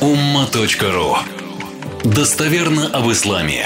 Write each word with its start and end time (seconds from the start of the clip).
umma.ru 0.00 1.16
Достоверно 2.04 2.88
об 2.88 3.10
исламе. 3.10 3.64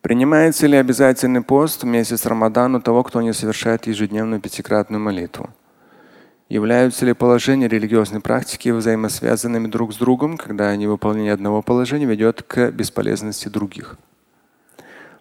Принимается 0.00 0.66
ли 0.66 0.78
обязательный 0.78 1.42
пост 1.42 1.82
в 1.82 1.86
месяц 1.86 2.24
Рамадан 2.24 2.76
у 2.76 2.80
того, 2.80 3.02
кто 3.02 3.20
не 3.20 3.34
совершает 3.34 3.86
ежедневную 3.86 4.40
пятикратную 4.40 5.02
молитву? 5.02 5.50
Являются 6.48 7.04
ли 7.04 7.12
положения 7.12 7.68
религиозной 7.68 8.20
практики 8.20 8.70
взаимосвязанными 8.70 9.66
друг 9.66 9.92
с 9.92 9.96
другом, 9.96 10.38
когда 10.38 10.74
невыполнение 10.74 11.34
одного 11.34 11.60
положения 11.60 12.06
ведет 12.06 12.42
к 12.42 12.70
бесполезности 12.70 13.48
других? 13.48 13.98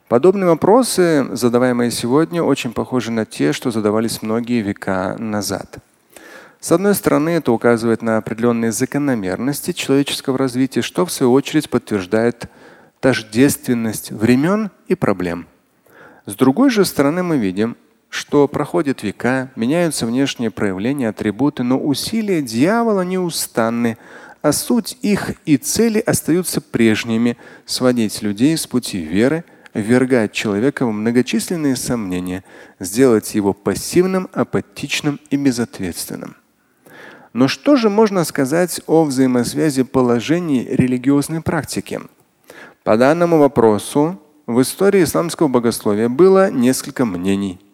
Подобные 0.08 0.48
вопросы, 0.48 1.28
задаваемые 1.34 1.92
сегодня, 1.92 2.42
очень 2.42 2.72
похожи 2.72 3.12
на 3.12 3.26
те, 3.26 3.52
что 3.52 3.70
задавались 3.70 4.22
многие 4.22 4.62
века 4.62 5.18
назад. 5.20 5.80
С 6.68 6.72
одной 6.74 6.96
стороны, 6.96 7.30
это 7.30 7.54
указывает 7.54 8.02
на 8.02 8.18
определенные 8.18 8.74
закономерности 8.74 9.72
человеческого 9.72 10.38
развития, 10.38 10.82
что 10.82 11.06
в 11.06 11.12
свою 11.14 11.32
очередь 11.32 11.70
подтверждает 11.70 12.48
тождественность 13.00 14.12
времен 14.12 14.70
и 14.90 14.96
проблем. 14.96 15.48
С 16.26 16.36
другой 16.36 16.70
же 16.70 16.84
стороны, 16.84 17.24
мы 17.24 17.38
видим, 17.38 17.78
что 18.10 18.50
проходят 18.50 19.02
века, 19.02 19.50
меняются 19.56 20.06
внешние 20.06 20.52
проявления, 20.52 21.08
атрибуты, 21.08 21.64
но 21.64 21.80
усилия 21.80 22.42
дьявола 22.42 23.04
неустанны, 23.04 23.98
а 24.42 24.52
суть 24.52 24.98
их 25.02 25.36
и 25.46 25.56
цели 25.56 26.00
остаются 26.00 26.60
прежними– 26.60 27.38
сводить 27.66 28.22
людей 28.22 28.58
с 28.58 28.68
пути 28.68 28.98
веры, 28.98 29.46
ввергать 29.74 30.34
человека 30.34 30.86
в 30.86 30.92
многочисленные 30.92 31.78
сомнения, 31.78 32.44
сделать 32.78 33.36
его 33.36 33.54
пассивным, 33.54 34.28
апатичным 34.34 35.22
и 35.30 35.38
безответственным. 35.38 36.36
Но 37.38 37.48
что 37.48 37.76
же 37.76 37.92
можно 37.92 38.24
сказать 38.24 38.82
о 38.88 39.04
взаимосвязи 39.04 39.84
положений 39.84 40.70
религиозной 40.72 41.42
практики? 41.42 42.02
По 42.84 42.98
данному 42.98 43.38
вопросу 43.38 44.20
в 44.48 44.60
истории 44.60 45.04
исламского 45.04 45.48
богословия 45.48 46.10
было 46.10 46.50
несколько 46.50 47.06
мнений– 47.06 47.60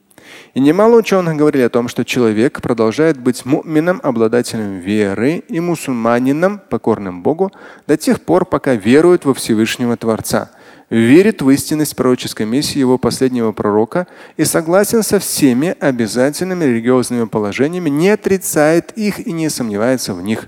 и 0.53 0.59
немало 0.59 0.97
ученых 0.97 1.35
говорили 1.35 1.63
о 1.63 1.69
том, 1.69 1.87
что 1.87 2.05
человек 2.05 2.61
продолжает 2.61 3.19
быть 3.19 3.45
мумином, 3.45 3.99
обладателем 4.03 4.79
веры 4.79 5.43
и 5.47 5.59
мусульманином, 5.59 6.61
покорным 6.69 7.23
Богу, 7.23 7.51
до 7.87 7.97
тех 7.97 8.21
пор, 8.21 8.45
пока 8.45 8.75
верует 8.75 9.25
во 9.25 9.33
Всевышнего 9.33 9.97
Творца, 9.97 10.51
верит 10.89 11.41
в 11.41 11.49
истинность 11.49 11.95
пророческой 11.95 12.45
миссии 12.45 12.79
его 12.79 12.97
последнего 12.97 13.51
пророка 13.51 14.07
и 14.37 14.45
согласен 14.45 15.03
со 15.03 15.19
всеми 15.19 15.75
обязательными 15.79 16.65
религиозными 16.65 17.25
положениями, 17.25 17.89
не 17.89 18.09
отрицает 18.09 18.91
их 18.95 19.25
и 19.25 19.31
не 19.31 19.49
сомневается 19.49 20.13
в 20.13 20.21
них. 20.21 20.47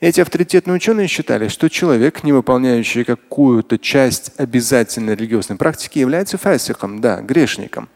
Эти 0.00 0.20
авторитетные 0.20 0.76
ученые 0.76 1.08
считали, 1.08 1.48
что 1.48 1.68
человек, 1.68 2.22
не 2.22 2.32
выполняющий 2.32 3.02
какую-то 3.02 3.78
часть 3.78 4.32
обязательной 4.36 5.16
религиозной 5.16 5.56
практики, 5.56 5.98
является 5.98 6.38
фасиком, 6.38 7.00
да, 7.00 7.20
грешником. 7.20 7.88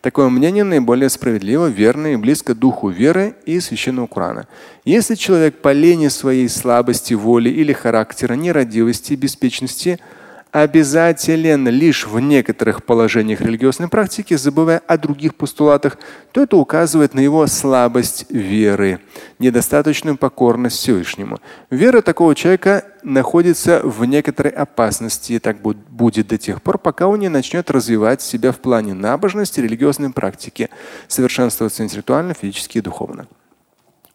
Такое 0.00 0.28
мнение 0.28 0.62
наиболее 0.62 1.08
справедливо, 1.08 1.66
верно 1.66 2.08
и 2.08 2.16
близко 2.16 2.54
духу 2.54 2.90
веры 2.90 3.34
и 3.44 3.58
священного 3.58 4.06
Корана. 4.06 4.46
Если 4.84 5.16
человек 5.16 5.56
по 5.56 5.72
лени 5.72 6.08
своей 6.08 6.48
слабости 6.48 7.14
воли 7.14 7.48
или 7.48 7.72
характера, 7.72 8.34
нерадивости, 8.34 9.14
беспечности– 9.14 9.98
обязателен 10.52 11.68
лишь 11.68 12.06
в 12.06 12.18
некоторых 12.20 12.84
положениях 12.84 13.40
религиозной 13.40 13.88
практики, 13.88 14.34
забывая 14.34 14.78
о 14.86 14.96
других 14.96 15.34
постулатах, 15.34 15.98
то 16.32 16.42
это 16.42 16.56
указывает 16.56 17.14
на 17.14 17.20
его 17.20 17.46
слабость 17.46 18.26
веры, 18.30 19.00
недостаточную 19.38 20.16
покорность 20.16 20.78
Всевышнему. 20.78 21.38
Вера 21.70 22.00
такого 22.00 22.34
человека 22.34 22.84
находится 23.02 23.80
в 23.84 24.04
некоторой 24.04 24.52
опасности, 24.52 25.34
и 25.34 25.38
так 25.38 25.60
будет 25.60 26.28
до 26.28 26.38
тех 26.38 26.62
пор, 26.62 26.78
пока 26.78 27.06
он 27.06 27.20
не 27.20 27.28
начнет 27.28 27.70
развивать 27.70 28.22
себя 28.22 28.52
в 28.52 28.58
плане 28.58 28.94
набожности, 28.94 29.60
религиозной 29.60 30.10
практики, 30.10 30.70
совершенствоваться 31.08 31.84
интеллектуально, 31.84 32.34
физически 32.34 32.78
и 32.78 32.82
духовно. 32.82 33.26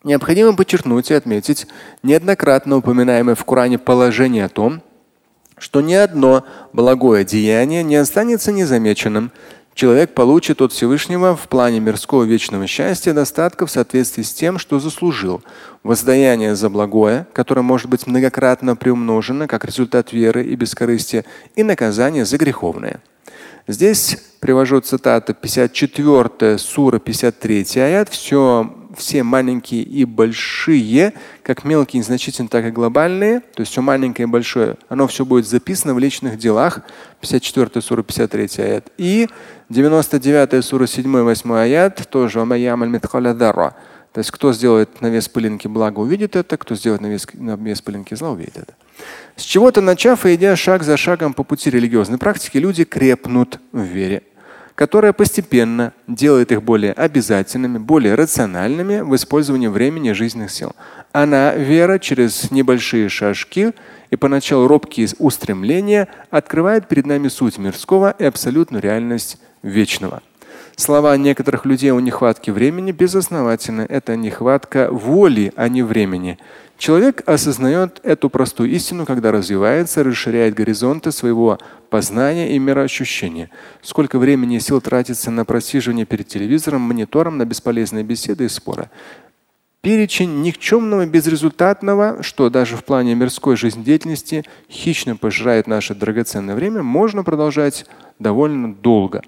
Необходимо 0.03 0.53
подчеркнуть 0.53 1.11
и 1.11 1.13
отметить 1.13 1.65
неоднократно 2.01 2.77
упоминаемое 2.77 3.35
в 3.35 3.45
Коране 3.45 3.77
положение 3.77 4.45
о 4.45 4.49
том, 4.49 4.81
что 5.57 5.81
ни 5.81 5.93
одно 5.93 6.45
благое 6.73 7.25
деяние 7.25 7.83
не 7.83 7.95
останется 7.95 8.51
незамеченным. 8.51 9.31
Человек 9.73 10.13
получит 10.13 10.61
от 10.61 10.71
Всевышнего 10.71 11.35
в 11.35 11.47
плане 11.47 11.79
мирского 11.79 12.23
вечного 12.23 12.67
счастья 12.67 13.13
достатка 13.13 13.65
в 13.65 13.71
соответствии 13.71 14.21
с 14.21 14.33
тем, 14.33 14.59
что 14.59 14.79
заслужил. 14.79 15.41
Воздаяние 15.81 16.55
за 16.55 16.69
благое, 16.69 17.25
которое 17.33 17.61
может 17.61 17.89
быть 17.89 18.05
многократно 18.05 18.75
приумножено 18.75 19.47
как 19.47 19.65
результат 19.65 20.13
веры 20.13 20.43
и 20.43 20.55
бескорыстия, 20.55 21.25
и 21.55 21.63
наказание 21.63 22.25
за 22.25 22.37
греховное. 22.37 23.01
Здесь 23.67 24.17
привожу 24.41 24.81
цитату 24.81 25.33
54 25.33 26.57
сура 26.57 26.99
53 26.99 27.65
аят. 27.77 28.09
Все 28.09 28.71
все 28.95 29.23
маленькие 29.23 29.81
и 29.83 30.05
большие, 30.05 31.13
как 31.43 31.63
мелкие, 31.63 31.99
незначительные, 31.99 32.49
так 32.49 32.65
и 32.65 32.71
глобальные, 32.71 33.39
то 33.39 33.61
есть 33.61 33.71
все 33.71 33.81
маленькое 33.81 34.27
и 34.27 34.29
большое, 34.29 34.77
оно 34.89 35.07
все 35.07 35.25
будет 35.25 35.47
записано 35.47 35.93
в 35.93 35.99
личных 35.99 36.37
делах. 36.37 36.81
54 37.21 37.81
сура, 37.81 38.03
53 38.03 38.49
аят. 38.57 38.91
И 38.97 39.29
99 39.69 40.63
сура, 40.63 40.85
7-8 40.85 41.61
аят, 41.61 42.07
тоже 42.09 42.39
то 44.13 44.19
есть 44.19 44.29
кто 44.29 44.53
сделает 44.53 45.01
на 45.01 45.07
вес 45.07 45.27
пылинки 45.27 45.67
благо, 45.67 45.99
увидит 45.99 46.35
это, 46.35 46.55
кто 46.57 46.75
сделает 46.75 47.01
на 47.01 47.07
вес, 47.07 47.27
на 47.33 47.55
вес 47.55 47.81
пылинки 47.81 48.13
зла, 48.13 48.29
увидит 48.29 48.57
это. 48.57 48.73
С 49.35 49.41
чего-то 49.41 49.81
начав 49.81 50.27
и 50.27 50.35
идя 50.35 50.55
шаг 50.55 50.83
за 50.83 50.97
шагом 50.97 51.33
по 51.33 51.43
пути 51.43 51.71
религиозной 51.71 52.19
практики, 52.19 52.59
люди 52.59 52.83
крепнут 52.83 53.59
в 53.71 53.81
вере 53.81 54.21
которая 54.75 55.13
постепенно 55.13 55.93
делает 56.07 56.51
их 56.51 56.63
более 56.63 56.93
обязательными, 56.93 57.77
более 57.77 58.15
рациональными 58.15 59.01
в 59.01 59.15
использовании 59.15 59.67
времени 59.67 60.09
и 60.09 60.13
жизненных 60.13 60.51
сил. 60.51 60.73
Она, 61.11 61.53
вера, 61.53 61.99
через 61.99 62.49
небольшие 62.51 63.09
шажки 63.09 63.73
и 64.09 64.15
поначалу 64.15 64.67
робкие 64.67 65.09
устремления 65.19 66.07
открывает 66.31 66.87
перед 66.87 67.05
нами 67.05 67.27
суть 67.27 67.57
мирского 67.57 68.15
и 68.17 68.23
абсолютную 68.23 68.81
реальность 68.81 69.37
вечного. 69.61 70.21
Слова 70.75 71.15
некоторых 71.17 71.65
людей 71.65 71.91
о 71.91 71.99
нехватке 71.99 72.51
времени 72.51 72.91
безосновательны. 72.91 73.85
Это 73.87 74.15
нехватка 74.15 74.89
воли, 74.91 75.53
а 75.55 75.69
не 75.69 75.83
времени. 75.83 76.39
Человек 76.77 77.21
осознает 77.27 77.99
эту 78.03 78.29
простую 78.29 78.71
истину, 78.71 79.05
когда 79.05 79.31
развивается, 79.31 80.03
расширяет 80.03 80.55
горизонты 80.55 81.11
своего 81.11 81.59
познания 81.89 82.55
и 82.55 82.59
мироощущения. 82.59 83.51
Сколько 83.83 84.17
времени 84.17 84.57
и 84.57 84.59
сил 84.59 84.81
тратится 84.81 85.29
на 85.29 85.45
просиживание 85.45 86.05
перед 86.05 86.27
телевизором, 86.27 86.81
монитором, 86.81 87.37
на 87.37 87.45
бесполезные 87.45 88.03
беседы 88.03 88.45
и 88.45 88.49
споры. 88.49 88.89
Перечень 89.81 90.41
никчемного, 90.41 91.05
безрезультатного, 91.05 92.23
что 92.23 92.49
даже 92.49 92.77
в 92.77 92.83
плане 92.83 93.15
мирской 93.15 93.57
жизнедеятельности 93.57 94.43
хищно 94.69 95.17
пожирает 95.17 95.67
наше 95.67 95.93
драгоценное 95.93 96.55
время, 96.55 96.81
можно 96.81 97.23
продолжать 97.23 97.85
довольно 98.17 98.73
долго. 98.73 99.21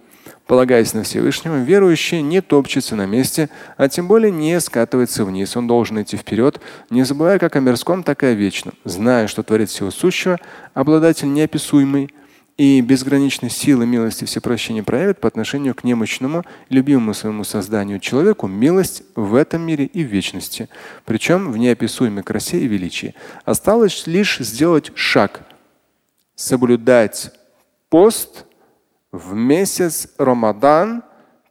Полагаясь 0.48 0.94
на 0.94 1.02
Всевышнего, 1.02 1.56
верующий 1.56 2.22
не 2.22 2.40
топчется 2.40 2.96
на 2.96 3.08
месте, 3.08 3.50
а 3.78 3.90
тем 3.90 4.08
более 4.08 4.32
не 4.32 4.60
скатывается 4.60 5.26
вниз. 5.26 5.58
Он 5.58 5.66
должен 5.66 6.00
идти 6.02 6.18
вперед, 6.18 6.62
не 6.92 7.04
забывая 7.04 7.40
как 7.40 7.56
о 7.56 7.60
мирском, 7.60 8.04
так 8.04 8.22
и 8.22 8.28
о 8.28 8.34
вечном, 8.34 8.76
зная, 8.84 9.26
что 9.28 9.42
Творец 9.42 9.72
всего 9.72 9.90
сущего, 9.90 10.40
обладатель 10.76 11.34
неописуемый 11.34 12.14
и 12.58 12.80
безграничной 12.82 13.50
силы 13.50 13.88
милости 13.88 14.26
все 14.26 14.40
прощения 14.40 14.84
проявит 14.84 15.20
по 15.20 15.28
отношению 15.28 15.74
к 15.74 15.84
немощному, 15.84 16.44
любимому 16.70 17.16
своему 17.16 17.44
созданию 17.44 18.00
человеку 18.00 18.46
милость 18.48 19.02
в 19.16 19.34
этом 19.34 19.64
мире 19.64 19.86
и 19.86 20.04
в 20.04 20.08
вечности, 20.08 20.70
причем 21.06 21.52
в 21.52 21.58
неописуемой 21.58 22.24
красе 22.24 22.60
и 22.60 22.68
величии. 22.68 23.16
Осталось 23.46 24.06
лишь 24.06 24.38
сделать 24.38 24.92
шаг, 24.94 25.42
соблюдать 26.36 27.32
пост– 27.90 28.46
в 29.16 29.34
месяц 29.34 30.10
Рамадан, 30.18 31.04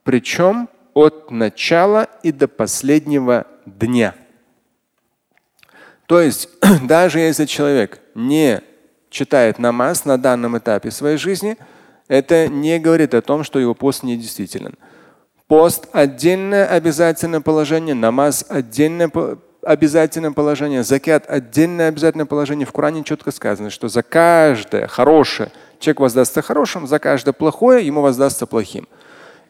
причем 0.03 0.69
от 0.93 1.31
начала 1.31 2.09
и 2.23 2.31
до 2.31 2.47
последнего 2.47 3.47
дня. 3.67 4.15
То 6.07 6.21
есть, 6.21 6.49
даже 6.83 7.21
если 7.21 7.47
человек 7.47 8.01
не 8.15 8.61
читает 9.09 9.59
намаз 9.59 10.05
на 10.05 10.19
данном 10.19 10.59
этапе 10.59 10.91
своей 10.91 11.17
жизни, 11.17 11.57
это 12.07 12.49
не 12.49 12.79
говорит 12.79 13.15
о 13.15 13.23
том, 13.23 13.45
что 13.45 13.59
его 13.59 13.75
пост 13.75 14.03
недействителен. 14.03 14.75
Пост– 15.47 15.89
отдельное 15.93 16.67
обязательное 16.67 17.41
положение, 17.41 17.95
намаз– 17.95 18.45
отдельное 18.49 19.11
обязательное 19.63 20.33
положение, 20.33 20.83
закят– 20.83 21.25
отдельное 21.29 21.89
обязательное 21.89 22.27
положение. 22.27 22.67
В 22.67 22.73
Коране 22.73 23.05
четко 23.05 23.31
сказано, 23.31 23.71
что 23.71 23.89
за 23.89 24.03
каждое 24.03 24.87
хорошее– 24.87 25.51
Человек 25.79 26.01
воздастся 26.01 26.43
хорошим, 26.43 26.87
за 26.87 26.99
каждое 26.99 27.33
плохое 27.33 27.87
ему 27.87 28.01
воздастся 28.01 28.47
плохим. 28.47 28.87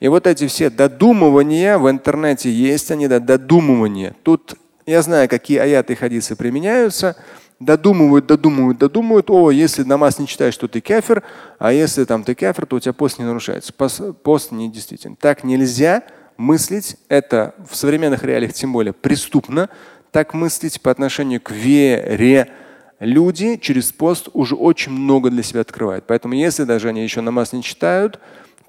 И 0.00 0.08
вот 0.08 0.26
эти 0.26 0.46
все 0.46 0.70
додумывания 0.70 1.78
в 1.78 1.88
интернете 1.88 2.50
есть, 2.50 2.90
они 2.90 3.08
да, 3.08 3.20
додумывания. 3.20 4.14
Тут 4.22 4.54
Я 4.86 5.00
знаю, 5.00 5.28
какие 5.30 5.58
аяты 5.58 5.94
и 5.94 5.96
хадисы 5.96 6.36
применяются. 6.36 7.16
Додумывают, 7.58 8.26
додумывают, 8.26 8.78
додумывают. 8.78 9.30
О, 9.30 9.50
если 9.50 9.82
намаз 9.82 10.18
не 10.18 10.26
читаешь, 10.26 10.56
то 10.56 10.68
ты 10.68 10.80
кефир, 10.80 11.22
а 11.58 11.72
если 11.72 12.04
там 12.04 12.22
ты 12.22 12.34
кефир, 12.34 12.66
то 12.66 12.76
у 12.76 12.80
тебя 12.80 12.92
пост 12.92 13.18
не 13.18 13.24
нарушается. 13.24 13.72
Пост, 13.72 14.02
пост 14.22 14.52
не 14.52 14.70
действительно. 14.70 15.16
Так 15.16 15.44
нельзя 15.44 16.02
мыслить. 16.36 16.96
Это 17.08 17.54
в 17.70 17.76
современных 17.76 18.24
реалиях 18.24 18.52
тем 18.52 18.72
более 18.72 18.92
преступно. 18.92 19.70
Так 20.10 20.34
мыслить 20.34 20.80
по 20.82 20.90
отношению 20.90 21.40
к 21.40 21.50
вере. 21.50 22.52
Люди 23.00 23.56
через 23.56 23.92
пост 23.92 24.28
уже 24.32 24.54
очень 24.54 24.92
много 24.92 25.30
для 25.30 25.42
себя 25.42 25.60
открывают. 25.60 26.04
Поэтому 26.06 26.34
если 26.34 26.64
даже 26.64 26.88
они 26.88 27.02
еще 27.02 27.20
намаз 27.20 27.52
не 27.52 27.62
читают, 27.62 28.20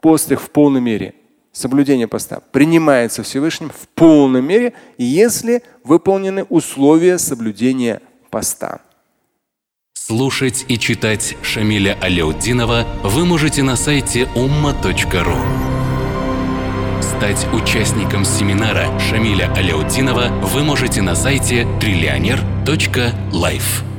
пост 0.01 0.31
их 0.31 0.41
в 0.41 0.49
полной 0.49 0.81
мере 0.81 1.13
соблюдение 1.55 2.07
поста 2.07 2.41
принимается 2.51 3.23
Всевышним 3.23 3.69
в 3.69 3.87
полной 3.89 4.41
мере, 4.41 4.73
если 4.97 5.63
выполнены 5.83 6.43
условия 6.43 7.17
соблюдения 7.17 8.01
поста. 8.29 8.81
Слушать 9.93 10.65
и 10.67 10.77
читать 10.77 11.35
Шамиля 11.41 11.97
Аляутдинова 12.01 12.85
вы 13.03 13.25
можете 13.25 13.63
на 13.63 13.75
сайте 13.75 14.29
umma.ru. 14.35 15.37
Стать 17.01 17.47
участником 17.53 18.25
семинара 18.25 18.99
Шамиля 18.99 19.51
Аляутдинова 19.53 20.27
вы 20.43 20.63
можете 20.63 21.01
на 21.01 21.15
сайте 21.15 21.65
триллионер.life. 21.79 23.94